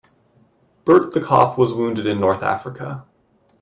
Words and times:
Bert 0.83 1.13
the 1.13 1.21
cop 1.21 1.59
was 1.59 1.75
wounded 1.75 2.07
in 2.07 2.19
North 2.19 2.41
Africa. 2.41 3.05